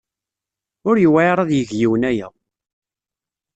Ur 0.89 0.95
yewɛiṛ 0.99 1.37
ad 1.39 1.51
yeg 1.53 1.69
yiwen 1.79 2.03
aya. 2.11 2.27